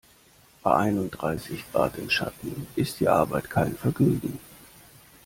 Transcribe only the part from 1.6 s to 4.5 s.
Grad im Schatten ist die Arbeit kein Vergnügen.